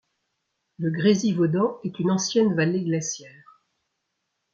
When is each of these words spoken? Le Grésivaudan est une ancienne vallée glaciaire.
Le 0.79 0.89
Grésivaudan 0.89 1.77
est 1.83 1.99
une 1.99 2.09
ancienne 2.09 2.55
vallée 2.55 2.83
glaciaire. 2.83 3.61